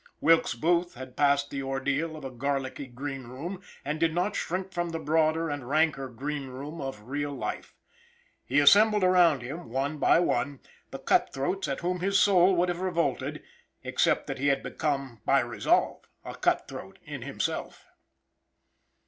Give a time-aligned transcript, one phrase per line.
[0.19, 4.71] Wilkes Booth had passed the ordeal of a garlicky green room, and did not shrink
[4.71, 7.75] from the broader and ranker green room of real life.
[8.43, 10.59] He assembled around him, one by one,
[10.89, 13.43] the cut throats at whom his soul would have revolted,
[13.83, 17.85] except that he had become, by resolve, a cut throat in himself.